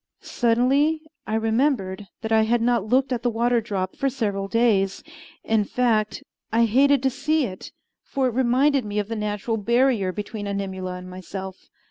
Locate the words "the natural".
9.09-9.57